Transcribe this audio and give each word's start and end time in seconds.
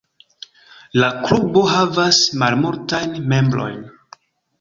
La 1.01 1.09
klubo 1.27 1.61
havas 1.73 2.21
malmultajn 2.45 3.13
membrojn. 3.35 3.79